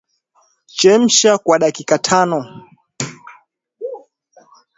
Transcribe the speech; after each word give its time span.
Chemsha 0.77 1.31
kwa 1.43 1.55
dakika 1.61 1.95
mojatano 1.97 2.39